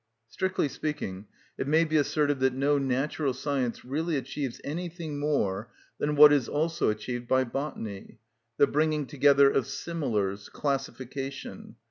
Strictly 0.27 0.67
speaking, 0.67 1.27
it 1.59 1.67
may 1.67 1.83
be 1.85 1.95
asserted 1.95 2.39
that 2.39 2.53
no 2.55 2.79
natural 2.79 3.35
science 3.35 3.85
really 3.85 4.17
achieves 4.17 4.59
anything 4.63 5.19
more 5.19 5.69
than 5.99 6.15
what 6.15 6.33
is 6.33 6.49
also 6.49 6.89
achieved 6.89 7.27
by 7.27 7.43
Botany: 7.43 8.17
the 8.57 8.65
bringing 8.65 9.05
together 9.05 9.51
of 9.51 9.67
similars, 9.67 10.49
classification. 10.49 11.75